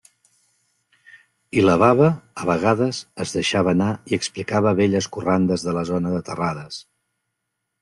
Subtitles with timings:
[1.61, 2.07] I la baba,
[2.45, 6.83] a vegades, es deixava anar i explicava velles corrandes de la zona de Terrades.